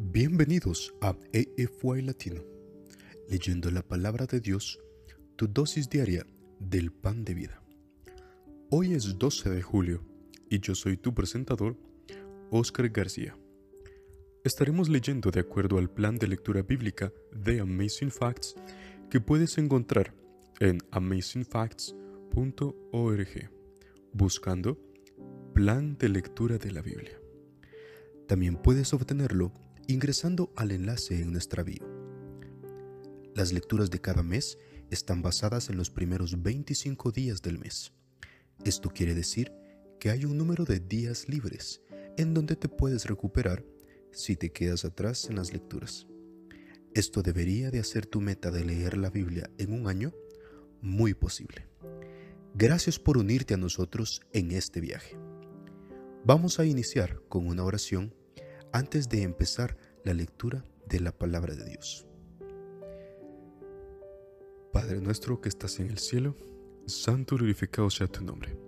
[0.00, 2.40] Bienvenidos a EFY Latino,
[3.28, 4.78] leyendo la palabra de Dios,
[5.34, 6.24] tu dosis diaria
[6.60, 7.60] del pan de vida.
[8.70, 10.04] Hoy es 12 de julio
[10.48, 11.76] y yo soy tu presentador,
[12.52, 13.36] Oscar García.
[14.44, 18.54] Estaremos leyendo de acuerdo al plan de lectura bíblica de Amazing Facts
[19.10, 20.14] que puedes encontrar
[20.60, 23.50] en amazingfacts.org,
[24.12, 24.78] buscando
[25.54, 27.20] Plan de Lectura de la Biblia.
[28.28, 29.52] También puedes obtenerlo
[29.88, 31.88] ingresando al enlace en nuestra bio.
[33.34, 34.58] Las lecturas de cada mes
[34.90, 37.92] están basadas en los primeros 25 días del mes.
[38.66, 39.50] Esto quiere decir
[39.98, 41.80] que hay un número de días libres
[42.18, 43.64] en donde te puedes recuperar
[44.12, 46.06] si te quedas atrás en las lecturas.
[46.92, 50.12] Esto debería de hacer tu meta de leer la Biblia en un año
[50.82, 51.66] muy posible.
[52.54, 55.16] Gracias por unirte a nosotros en este viaje.
[56.26, 58.17] Vamos a iniciar con una oración
[58.72, 62.06] antes de empezar la lectura de la palabra de Dios.
[64.72, 66.36] Padre nuestro que estás en el cielo,
[66.86, 68.58] santo y glorificado sea tu nombre.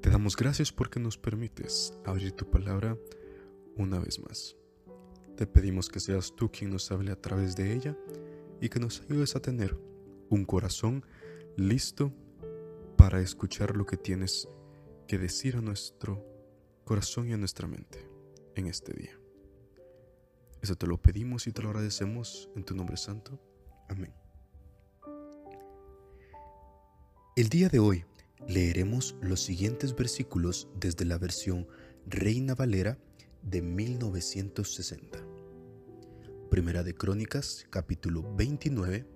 [0.00, 2.96] Te damos gracias porque nos permites abrir tu palabra
[3.76, 4.56] una vez más.
[5.36, 7.96] Te pedimos que seas tú quien nos hable a través de ella
[8.60, 9.78] y que nos ayudes a tener
[10.28, 11.04] un corazón
[11.56, 12.12] listo
[12.96, 14.48] para escuchar lo que tienes
[15.06, 16.24] que decir a nuestro
[16.84, 18.11] corazón y a nuestra mente
[18.56, 19.18] en este día.
[20.60, 23.40] Eso te lo pedimos y te lo agradecemos en tu nombre santo.
[23.88, 24.12] Amén.
[27.34, 28.04] El día de hoy
[28.46, 31.66] leeremos los siguientes versículos desde la versión
[32.06, 32.98] Reina Valera
[33.42, 35.18] de 1960.
[36.50, 39.06] Primera de Crónicas, capítulo 29,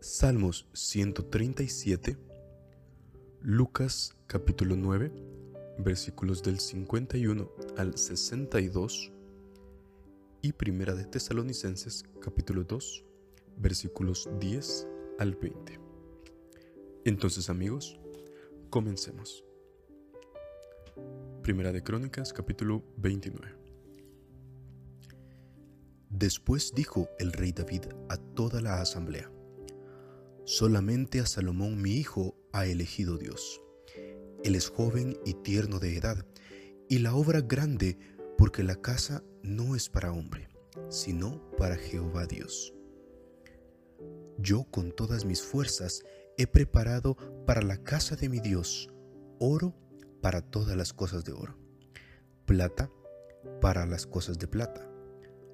[0.00, 2.18] Salmos 137,
[3.40, 5.12] Lucas capítulo 9,
[5.78, 9.12] versículos del 51 al 62
[10.42, 13.04] y Primera de Tesalonicenses capítulo 2
[13.58, 14.86] versículos 10
[15.18, 15.80] al 20.
[17.04, 17.98] Entonces amigos,
[18.70, 19.44] comencemos.
[21.42, 23.54] Primera de Crónicas capítulo 29.
[26.10, 29.30] Después dijo el rey David a toda la asamblea,
[30.44, 33.60] Solamente a Salomón mi hijo ha elegido Dios
[34.46, 36.24] él es joven y tierno de edad,
[36.88, 37.98] y la obra grande
[38.38, 40.48] porque la casa no es para hombre,
[40.88, 42.72] sino para Jehová Dios.
[44.38, 46.04] Yo con todas mis fuerzas
[46.38, 48.88] he preparado para la casa de mi Dios
[49.40, 49.74] oro
[50.22, 51.58] para todas las cosas de oro,
[52.44, 52.88] plata
[53.60, 54.88] para las cosas de plata,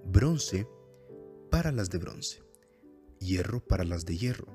[0.04, 0.68] bronce
[1.50, 2.42] para las de bronce,
[3.20, 4.48] hierro para las de hierro,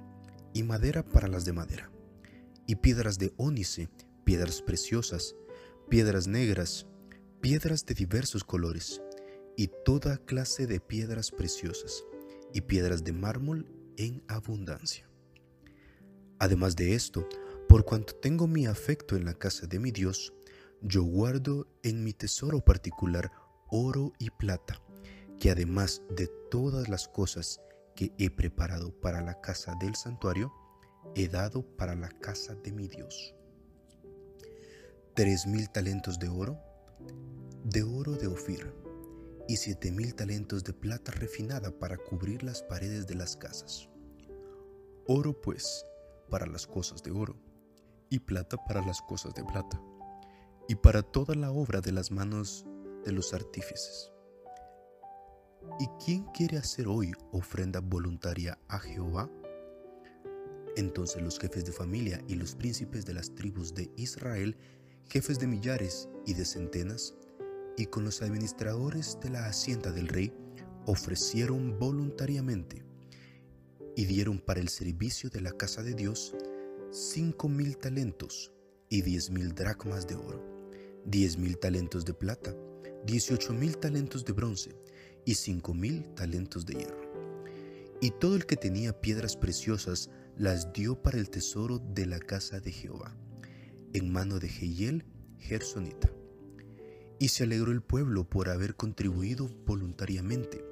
[0.53, 1.91] y madera para las de madera,
[2.67, 3.89] y piedras de ónice
[4.27, 5.38] piedras preciosas,
[5.88, 6.85] piedras negras,
[7.39, 9.01] piedras de diversos colores,
[9.55, 12.03] y toda clase de piedras preciosas,
[12.53, 13.65] y piedras de mármol
[13.95, 15.09] en abundancia.
[16.39, 17.25] Además de esto,
[17.69, 20.33] por cuanto tengo mi afecto en la casa de mi Dios,
[20.81, 23.31] yo guardo en mi tesoro particular
[23.69, 24.81] oro y plata,
[25.39, 27.61] que además de todas las cosas
[27.95, 30.51] que he preparado para la casa del santuario,
[31.15, 33.36] he dado para la casa de mi Dios
[35.17, 36.59] tres mil talentos de oro,
[37.63, 38.72] de oro de Ofir,
[39.47, 43.89] y siete mil talentos de plata refinada para cubrir las paredes de las casas.
[45.07, 45.83] Oro pues
[46.29, 47.35] para las cosas de oro,
[48.11, 49.81] y plata para las cosas de plata,
[50.67, 52.67] y para toda la obra de las manos
[53.03, 54.11] de los artífices.
[55.79, 59.31] ¿Y quién quiere hacer hoy ofrenda voluntaria a Jehová?
[60.75, 64.56] Entonces los jefes de familia y los príncipes de las tribus de Israel
[65.09, 67.16] jefes de millares y de centenas,
[67.78, 70.34] y con los administradores de la hacienda del rey,
[70.85, 72.84] ofrecieron voluntariamente
[73.95, 76.35] y dieron para el servicio de la casa de Dios
[76.91, 78.51] cinco mil talentos
[78.90, 80.44] y diez mil dracmas de oro,
[81.06, 82.56] diez mil talentos de plata,
[83.06, 84.75] dieciocho mil talentos de bronce
[85.25, 87.07] y cinco mil talentos de hierro.
[88.01, 92.60] Y todo el que tenía piedras preciosas las dio para el tesoro de la casa
[92.60, 93.15] de Jehová
[93.97, 95.05] en mano de Jehiel
[95.39, 96.11] Gersonita.
[97.19, 100.63] Y se alegró el pueblo por haber contribuido voluntariamente,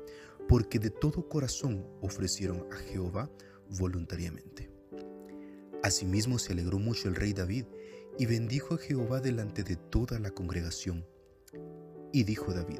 [0.47, 3.31] porque de todo corazón ofrecieron a Jehová
[3.79, 4.69] voluntariamente.
[5.81, 7.65] Asimismo se alegró mucho el rey David
[8.19, 11.03] y bendijo a Jehová delante de toda la congregación.
[12.13, 12.79] Y dijo David,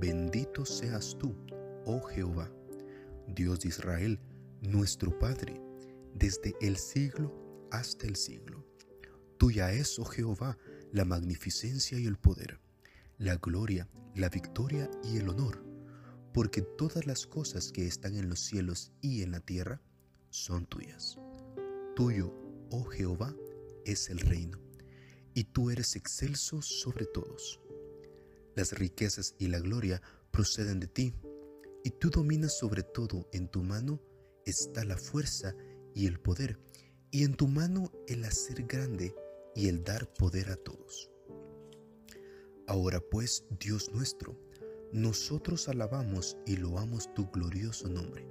[0.00, 1.34] Bendito seas tú,
[1.84, 2.50] oh Jehová,
[3.28, 4.18] Dios de Israel,
[4.62, 5.60] nuestro Padre,
[6.14, 8.61] desde el siglo hasta el siglo.
[9.42, 10.56] Tuya es, oh Jehová,
[10.92, 12.60] la magnificencia y el poder,
[13.18, 15.64] la gloria, la victoria y el honor,
[16.32, 19.82] porque todas las cosas que están en los cielos y en la tierra
[20.30, 21.18] son tuyas.
[21.96, 22.32] Tuyo,
[22.70, 23.34] oh Jehová,
[23.84, 24.60] es el reino,
[25.34, 27.58] y tú eres excelso sobre todos.
[28.54, 30.00] Las riquezas y la gloria
[30.30, 31.16] proceden de ti,
[31.82, 33.28] y tú dominas sobre todo.
[33.32, 34.00] En tu mano
[34.46, 35.56] está la fuerza
[35.96, 36.60] y el poder,
[37.10, 39.12] y en tu mano el hacer grande
[39.54, 41.10] y el dar poder a todos.
[42.66, 44.38] Ahora pues, Dios nuestro,
[44.92, 48.26] nosotros alabamos y loamos tu glorioso nombre.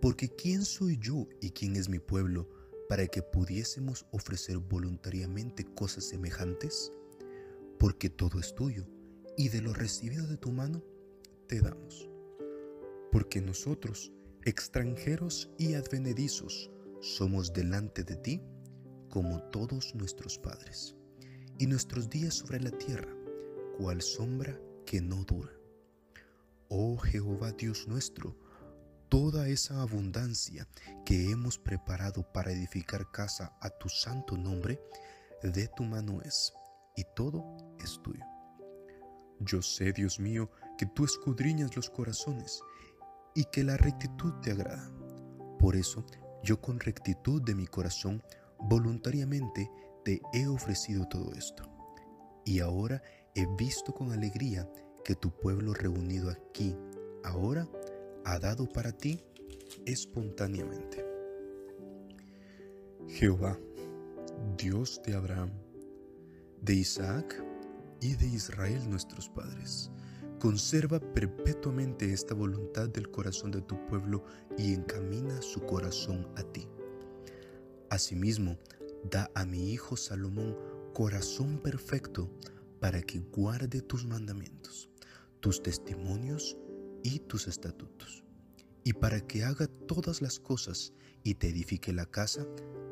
[0.00, 2.48] Porque ¿quién soy yo y quién es mi pueblo
[2.88, 6.92] para que pudiésemos ofrecer voluntariamente cosas semejantes?
[7.78, 8.86] Porque todo es tuyo,
[9.36, 10.82] y de lo recibido de tu mano,
[11.48, 12.08] te damos.
[13.10, 14.12] Porque nosotros,
[14.44, 16.70] extranjeros y advenedizos,
[17.00, 18.42] somos delante de ti
[19.14, 20.96] como todos nuestros padres,
[21.60, 23.14] y nuestros días sobre la tierra,
[23.78, 25.52] cual sombra que no dura.
[26.68, 28.36] Oh Jehová Dios nuestro,
[29.08, 30.66] toda esa abundancia
[31.06, 34.80] que hemos preparado para edificar casa a tu santo nombre,
[35.44, 36.52] de tu mano es,
[36.96, 37.44] y todo
[37.84, 38.24] es tuyo.
[39.38, 42.60] Yo sé, Dios mío, que tú escudriñas los corazones
[43.32, 44.90] y que la rectitud te agrada.
[45.60, 46.04] Por eso,
[46.42, 48.20] yo con rectitud de mi corazón,
[48.60, 49.70] voluntariamente
[50.04, 51.64] te he ofrecido todo esto.
[52.44, 53.02] Y ahora
[53.34, 54.68] he visto con alegría
[55.04, 56.76] que tu pueblo reunido aquí,
[57.22, 57.68] ahora,
[58.24, 59.20] ha dado para ti
[59.86, 61.04] espontáneamente.
[63.08, 63.58] Jehová,
[64.56, 65.50] Dios de Abraham,
[66.62, 67.44] de Isaac
[68.00, 69.90] y de Israel nuestros padres,
[70.40, 74.24] conserva perpetuamente esta voluntad del corazón de tu pueblo
[74.56, 76.66] y encamina su corazón a ti.
[77.94, 78.58] Asimismo,
[79.08, 80.58] da a mi hijo Salomón
[80.92, 82.28] corazón perfecto
[82.80, 84.90] para que guarde tus mandamientos,
[85.38, 86.56] tus testimonios
[87.04, 88.24] y tus estatutos,
[88.82, 90.92] y para que haga todas las cosas
[91.22, 92.44] y te edifique la casa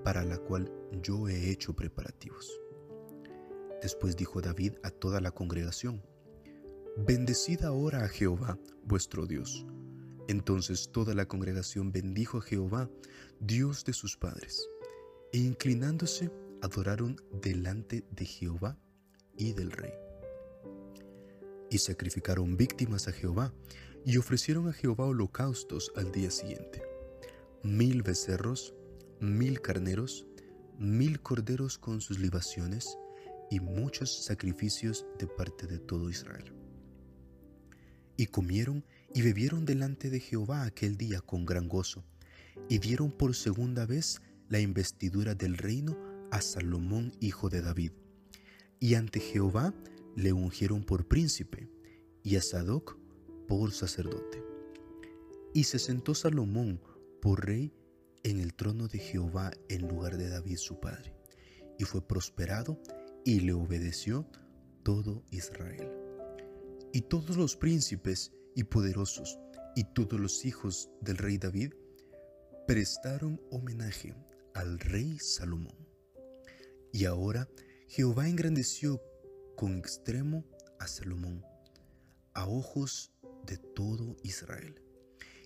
[0.04, 0.72] para la cual
[1.02, 2.60] yo he hecho preparativos.
[3.82, 6.00] Después dijo David a toda la congregación,
[6.96, 9.66] Bendecid ahora a Jehová, vuestro Dios.
[10.28, 12.88] Entonces toda la congregación bendijo a Jehová,
[13.40, 14.69] Dios de sus padres,
[15.32, 16.31] e inclinándose
[16.61, 18.79] adoraron delante de Jehová
[19.37, 19.93] y del rey.
[21.70, 23.52] Y sacrificaron víctimas a Jehová,
[24.05, 26.82] y ofrecieron a Jehová holocaustos al día siguiente.
[27.62, 28.75] Mil becerros,
[29.20, 30.26] mil carneros,
[30.79, 32.99] mil corderos con sus libaciones,
[33.50, 36.52] y muchos sacrificios de parte de todo Israel.
[38.17, 38.84] Y comieron
[39.14, 42.05] y bebieron delante de Jehová aquel día con gran gozo,
[42.69, 44.20] y dieron por segunda vez
[44.52, 45.96] la investidura del reino
[46.31, 47.93] a Salomón hijo de David.
[48.81, 49.72] Y ante Jehová
[50.14, 51.70] le ungieron por príncipe,
[52.22, 52.99] y a Sadoc
[53.49, 54.44] por sacerdote.
[55.54, 56.82] Y se sentó Salomón
[57.22, 57.72] por rey
[58.25, 61.14] en el trono de Jehová en lugar de David su padre,
[61.78, 62.78] y fue prosperado
[63.25, 64.28] y le obedeció
[64.82, 65.90] todo Israel.
[66.93, 69.38] Y todos los príncipes y poderosos
[69.75, 71.72] y todos los hijos del rey David
[72.66, 74.14] prestaron homenaje
[74.54, 75.76] al rey Salomón.
[76.93, 77.49] Y ahora
[77.88, 79.02] Jehová engrandeció
[79.56, 80.44] con extremo
[80.78, 81.44] a Salomón,
[82.34, 83.12] a ojos
[83.46, 84.82] de todo Israel,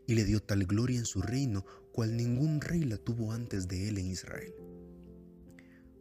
[0.07, 3.89] y le dio tal gloria en su reino cual ningún rey la tuvo antes de
[3.89, 4.55] él en Israel.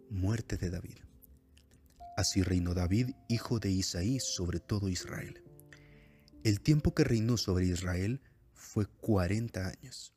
[0.10, 0.98] Muerte de David.
[2.18, 5.44] Así reinó David, hijo de Isaí, sobre todo Israel.
[6.44, 8.22] El tiempo que reinó sobre Israel
[8.54, 10.14] fue cuarenta años.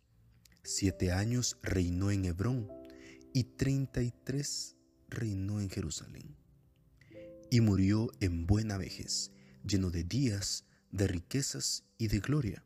[0.63, 2.78] Siete años reinó en Hebrón
[3.39, 4.77] y treinta y tres
[5.09, 6.37] reinó en Jerusalén.
[7.53, 9.31] Y murió en buena vejez,
[9.65, 12.65] lleno de días, de riquezas y de gloria,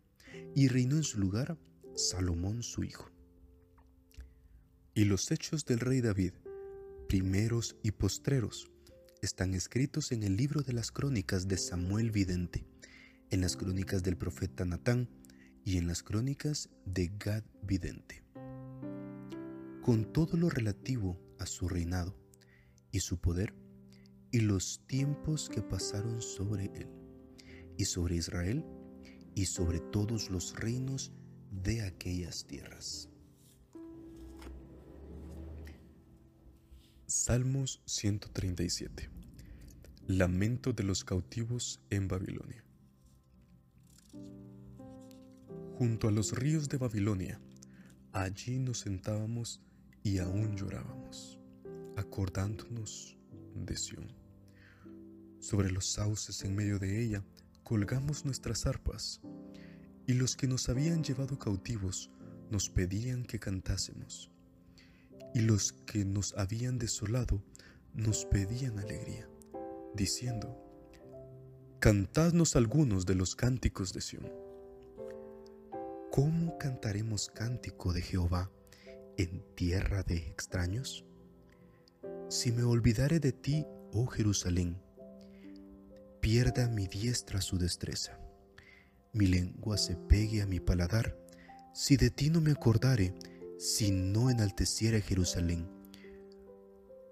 [0.54, 1.58] y reinó en su lugar
[1.94, 3.10] Salomón su hijo.
[4.94, 6.32] Y los hechos del rey David,
[7.06, 8.70] primeros y postreros,
[9.20, 12.64] están escritos en el libro de las crónicas de Samuel Vidente,
[13.28, 15.10] en las crónicas del profeta Natán
[15.66, 18.21] y en las crónicas de Gad Vidente.
[19.82, 22.16] Con todo lo relativo a su reinado
[22.92, 23.52] y su poder
[24.30, 26.88] y los tiempos que pasaron sobre él
[27.76, 28.64] y sobre Israel
[29.34, 31.10] y sobre todos los reinos
[31.50, 33.08] de aquellas tierras.
[37.06, 39.10] Salmos 137
[40.06, 42.64] Lamento de los cautivos en Babilonia.
[45.74, 47.40] Junto a los ríos de Babilonia,
[48.12, 49.60] allí nos sentábamos
[50.02, 51.38] y aún llorábamos,
[51.96, 53.16] acordándonos
[53.54, 54.12] de Sión.
[55.38, 57.24] Sobre los sauces en medio de ella
[57.62, 59.20] colgamos nuestras arpas,
[60.06, 62.10] y los que nos habían llevado cautivos
[62.50, 64.30] nos pedían que cantásemos,
[65.34, 67.42] y los que nos habían desolado
[67.94, 69.28] nos pedían alegría,
[69.94, 70.58] diciendo,
[71.78, 74.32] Cantadnos algunos de los cánticos de Sión.
[76.12, 78.50] ¿Cómo cantaremos cántico de Jehová
[79.16, 81.04] en tierra de extraños?
[82.28, 84.80] Si me olvidare de ti, oh Jerusalén,
[86.20, 88.18] pierda mi diestra su destreza,
[89.12, 91.18] mi lengua se pegue a mi paladar,
[91.74, 93.14] si de ti no me acordare,
[93.58, 95.68] si no enalteciera Jerusalén,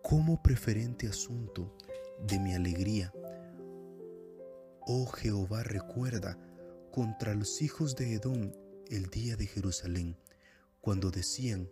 [0.02, 1.76] como preferente asunto
[2.26, 3.12] de mi alegría,
[4.87, 6.38] oh Jehová recuerda
[6.90, 8.52] contra los hijos de Edom
[8.88, 10.16] el día de Jerusalén,
[10.80, 11.69] cuando decían,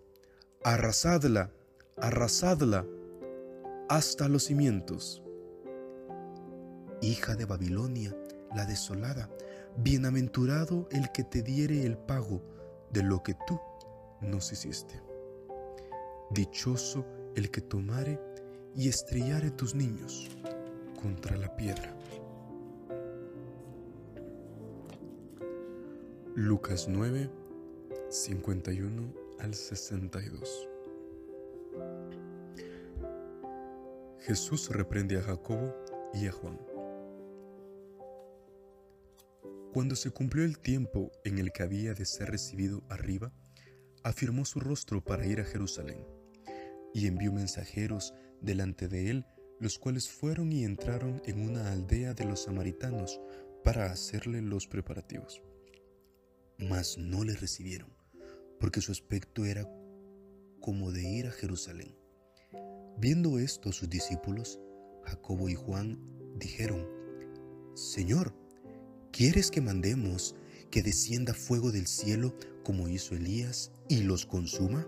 [0.62, 1.50] arrasadla,
[1.96, 2.84] arrasadla
[3.88, 5.22] hasta los cimientos
[7.00, 8.16] hija de Babilonia,
[8.54, 9.30] la desolada,
[9.76, 12.42] bienaventurado el que te diere el pago
[12.90, 13.60] de lo que tú
[14.20, 15.00] nos hiciste.
[16.30, 18.20] Dichoso el que tomare
[18.74, 20.28] y estrellare tus niños
[21.00, 21.94] contra la piedra.
[26.34, 27.30] Lucas 9,
[28.10, 30.68] 51 al 62.
[34.21, 35.75] Jesús reprende a Jacobo
[36.12, 36.59] y a Juan.
[39.73, 43.33] Cuando se cumplió el tiempo en el que había de ser recibido arriba,
[44.02, 46.04] afirmó su rostro para ir a Jerusalén,
[46.95, 49.26] y envió mensajeros delante de él,
[49.61, 53.21] los cuales fueron y entraron en una aldea de los samaritanos
[53.64, 55.42] para hacerle los preparativos.
[56.59, 57.97] Mas no le recibieron,
[58.60, 59.68] porque su aspecto era
[60.60, 61.94] como de ir a Jerusalén.
[62.98, 64.60] Viendo esto sus discípulos,
[65.04, 65.98] Jacobo y Juan
[66.38, 66.86] dijeron,
[67.74, 68.34] Señor,
[69.18, 70.36] ¿Quieres que mandemos
[70.70, 74.86] que descienda fuego del cielo como hizo Elías y los consuma?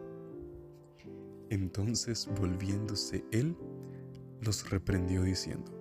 [1.48, 3.56] Entonces volviéndose él,
[4.40, 5.72] los reprendió diciendo,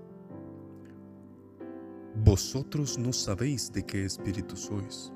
[2.24, 5.12] Vosotros no sabéis de qué espíritu sois,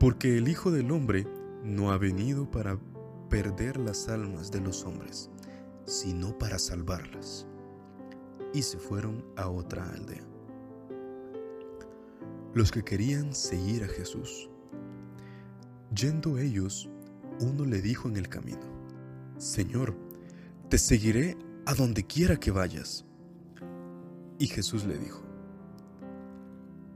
[0.00, 1.28] porque el Hijo del Hombre
[1.68, 2.78] no ha venido para
[3.28, 5.30] perder las almas de los hombres,
[5.84, 7.46] sino para salvarlas.
[8.54, 10.28] Y se fueron a otra aldea
[12.54, 14.48] los que querían seguir a Jesús.
[15.94, 16.88] Yendo ellos,
[17.40, 18.66] uno le dijo en el camino,
[19.36, 19.94] Señor,
[20.68, 23.04] te seguiré a donde quiera que vayas.
[24.38, 25.22] Y Jesús le dijo,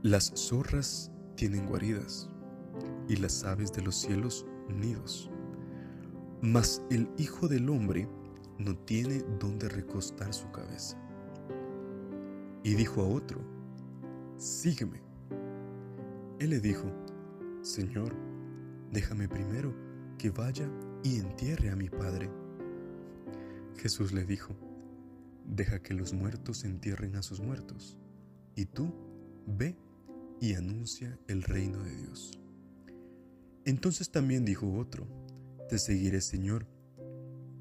[0.01, 2.29] Las zorras tienen guaridas
[3.07, 5.29] y las aves de los cielos nidos,
[6.41, 8.07] mas el Hijo del Hombre
[8.57, 10.97] no tiene donde recostar su cabeza.
[12.63, 13.41] Y dijo a otro,
[14.37, 15.01] Sígueme.
[16.39, 16.91] Él le dijo,
[17.61, 18.13] Señor,
[18.91, 19.73] déjame primero
[20.17, 20.69] que vaya
[21.03, 22.29] y entierre a mi Padre.
[23.77, 24.53] Jesús le dijo,
[25.45, 27.97] deja que los muertos entierren a sus muertos,
[28.55, 28.93] y tú
[29.45, 29.77] ve
[30.39, 32.42] y anuncia el reino de Dios.
[33.65, 35.07] Entonces también dijo otro,
[35.69, 36.67] te seguiré Señor,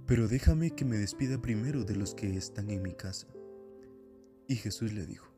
[0.07, 3.29] pero déjame que me despida primero de los que están en mi casa.
[4.49, 5.33] Y Jesús le dijo,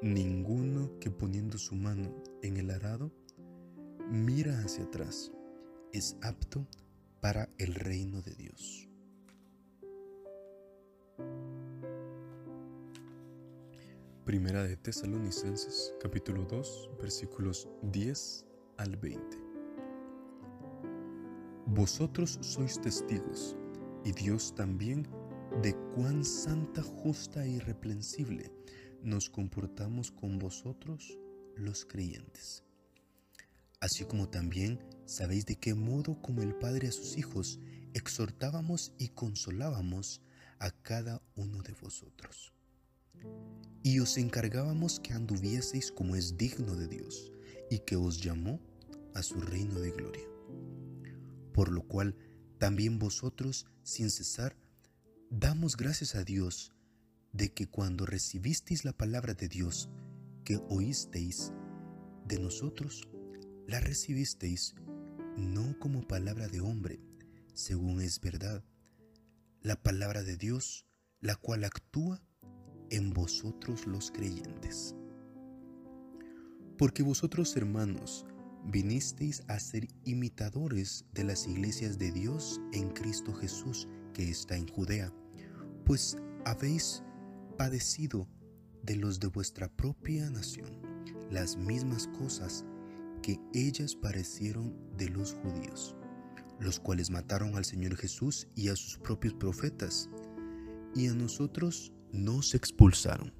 [0.00, 3.12] Ninguno que poniendo su mano en el arado
[4.10, 5.30] mira hacia atrás
[5.92, 6.66] es apto
[7.20, 8.88] para el reino de Dios.
[14.24, 18.47] Primera de Tesalonicenses capítulo 2 versículos 10
[18.78, 19.20] al 20.
[21.66, 23.56] Vosotros sois testigos
[24.04, 25.06] y Dios también
[25.62, 28.52] de cuán santa, justa e irreprensible
[29.02, 31.18] nos comportamos con vosotros
[31.56, 32.64] los creyentes.
[33.80, 37.60] Así como también sabéis de qué modo como el Padre a sus hijos
[37.94, 40.20] exhortábamos y consolábamos
[40.58, 42.52] a cada uno de vosotros.
[43.82, 47.32] Y os encargábamos que anduvieseis como es digno de Dios
[47.70, 48.60] y que os llamó
[49.14, 50.26] a su reino de gloria.
[51.52, 52.16] Por lo cual
[52.58, 54.56] también vosotros, sin cesar,
[55.30, 56.72] damos gracias a Dios
[57.32, 59.88] de que cuando recibisteis la palabra de Dios
[60.44, 61.52] que oísteis
[62.26, 63.08] de nosotros,
[63.66, 64.74] la recibisteis
[65.36, 67.00] no como palabra de hombre,
[67.54, 68.64] según es verdad,
[69.60, 70.86] la palabra de Dios,
[71.20, 72.22] la cual actúa
[72.90, 74.94] en vosotros los creyentes.
[76.78, 78.24] Porque vosotros, hermanos,
[78.64, 84.68] vinisteis a ser imitadores de las iglesias de Dios en Cristo Jesús que está en
[84.68, 85.12] Judea,
[85.84, 87.02] pues habéis
[87.56, 88.28] padecido
[88.84, 90.80] de los de vuestra propia nación
[91.30, 92.64] las mismas cosas
[93.22, 95.96] que ellas parecieron de los judíos,
[96.60, 100.08] los cuales mataron al Señor Jesús y a sus propios profetas,
[100.94, 103.37] y a nosotros nos expulsaron.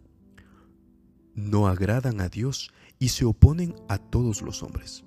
[1.38, 5.04] No agradan a Dios y se oponen a todos los hombres,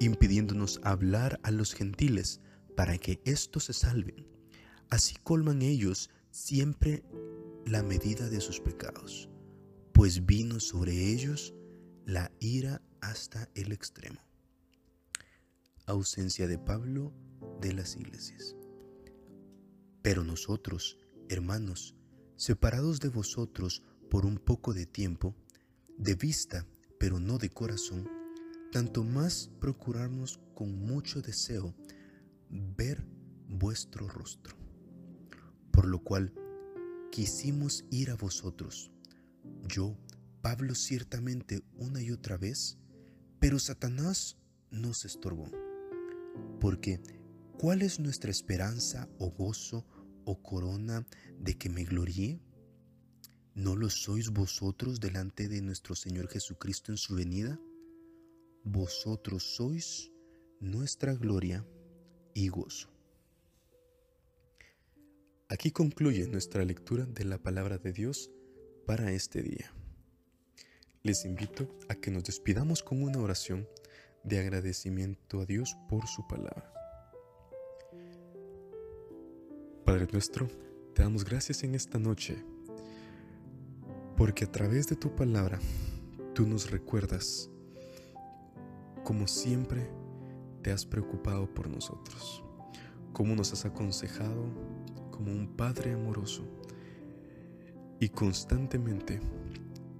[0.00, 2.40] impidiéndonos hablar a los gentiles
[2.74, 4.26] para que éstos se salven.
[4.88, 7.04] Así colman ellos siempre
[7.66, 9.28] la medida de sus pecados,
[9.92, 11.54] pues vino sobre ellos
[12.06, 14.20] la ira hasta el extremo.
[15.84, 17.12] Ausencia de Pablo
[17.60, 18.56] de las iglesias.
[20.00, 20.96] Pero nosotros,
[21.28, 21.94] hermanos,
[22.36, 25.34] separados de vosotros por un poco de tiempo,
[26.02, 26.66] de vista,
[26.98, 28.08] pero no de corazón,
[28.72, 31.74] tanto más procurarnos con mucho deseo
[32.50, 33.06] ver
[33.48, 34.56] vuestro rostro.
[35.70, 36.34] Por lo cual
[37.12, 38.90] quisimos ir a vosotros,
[39.68, 39.96] yo,
[40.40, 42.78] Pablo, ciertamente una y otra vez,
[43.38, 44.36] pero Satanás
[44.72, 45.48] nos estorbó.
[46.60, 47.00] Porque,
[47.58, 49.86] ¿cuál es nuestra esperanza o gozo
[50.24, 51.06] o corona
[51.38, 52.40] de que me gloríe?
[53.54, 57.60] ¿No lo sois vosotros delante de nuestro Señor Jesucristo en su venida?
[58.64, 60.10] Vosotros sois
[60.60, 61.66] nuestra gloria
[62.34, 62.88] y gozo.
[65.48, 68.30] Aquí concluye nuestra lectura de la palabra de Dios
[68.86, 69.72] para este día
[71.02, 73.68] les invito a que nos despidamos con una oración
[74.22, 76.72] de agradecimiento a Dios por su palabra.
[79.84, 80.48] Padre nuestro,
[80.94, 82.44] te damos gracias en esta noche,
[84.22, 85.58] porque a través de tu palabra
[86.32, 87.50] tú nos recuerdas
[89.02, 89.90] como siempre
[90.62, 92.44] te has preocupado por nosotros,
[93.12, 94.44] como nos has aconsejado
[95.10, 96.44] como un Padre amoroso
[97.98, 99.18] y constantemente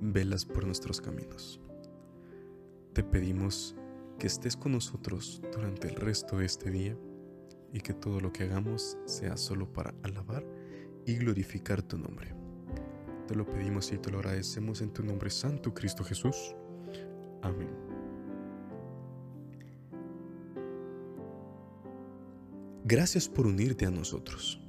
[0.01, 1.61] velas por nuestros caminos.
[2.93, 3.75] Te pedimos
[4.21, 6.97] que estés con nosotros durante el resto de este día
[7.73, 10.47] y que todo lo que hagamos sea solo para alabar
[11.07, 12.42] y glorificar tu nombre.
[13.27, 16.55] Te lo pedimos y te lo agradecemos en tu nombre santo, Cristo Jesús.
[17.43, 17.71] Amén.
[22.85, 24.61] Gracias por unirte a nosotros.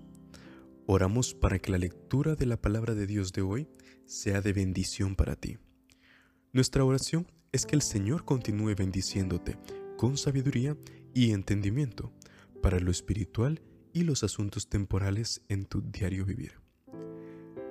[0.86, 3.68] Oramos para que la lectura de la palabra de Dios de hoy
[4.06, 5.58] sea de bendición para ti.
[6.52, 9.58] Nuestra oración es que el Señor continúe bendiciéndote
[9.98, 10.78] con sabiduría
[11.14, 12.12] y entendimiento
[12.62, 13.62] para lo espiritual
[13.94, 16.63] y los asuntos temporales en tu diario vivir.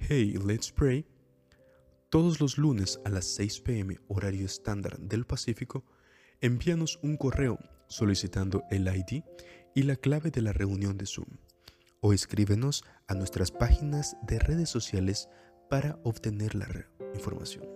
[0.00, 1.04] Hey, Let's Pray,
[2.08, 5.84] todos los lunes a las 6 pm horario estándar del Pacífico,
[6.40, 7.58] envíanos un correo
[7.88, 9.22] solicitando el ID
[9.74, 11.28] y la clave de la reunión de Zoom
[12.00, 15.28] o escríbenos a nuestras páginas de redes sociales
[15.68, 16.68] para obtener la
[17.14, 17.66] información.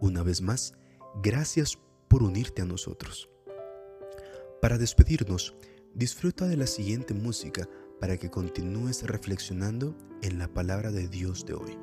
[0.00, 0.74] Una vez más,
[1.22, 3.28] gracias por unirte a nosotros.
[4.62, 5.56] Para despedirnos,
[5.94, 7.68] disfruta de la siguiente música
[8.00, 11.78] para que continúes reflexionando en la palabra de Dios de hoy.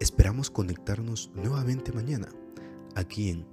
[0.00, 2.28] Esperamos conectarnos nuevamente mañana,
[2.94, 3.46] aquí en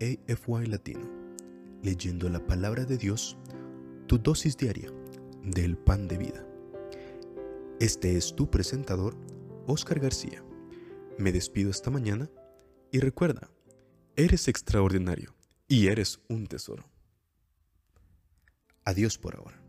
[0.00, 1.08] AFY Latino,
[1.82, 3.36] leyendo la palabra de Dios,
[4.06, 4.92] tu dosis diaria
[5.42, 6.46] del pan de vida.
[7.80, 9.16] Este es tu presentador,
[9.66, 10.44] Oscar García.
[11.18, 12.30] Me despido esta mañana
[12.90, 13.50] y recuerda,
[14.16, 15.34] eres extraordinario
[15.66, 16.84] y eres un tesoro.
[18.84, 19.61] Adiós por ahora.